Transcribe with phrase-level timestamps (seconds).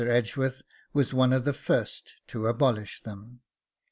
[0.03, 0.63] Edgeworth
[0.93, 3.41] was one of the first to abolish them.